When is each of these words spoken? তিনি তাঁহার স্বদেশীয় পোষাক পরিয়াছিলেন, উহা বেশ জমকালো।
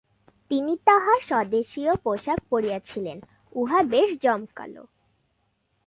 তিনি 0.51 0.73
তাঁহার 0.85 1.19
স্বদেশীয় 1.27 1.91
পোষাক 1.95 2.39
পরিয়াছিলেন, 2.49 3.17
উহা 3.55 3.79
বেশ 3.83 4.09
জমকালো। 4.23 4.83